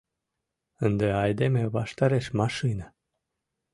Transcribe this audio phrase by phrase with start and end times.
[0.85, 2.87] —Ынде айдеме ваштареш машина!